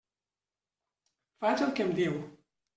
Faig 1.45 1.63
el 1.69 1.77
que 1.77 1.89
em 1.89 1.95
diu. 2.03 2.21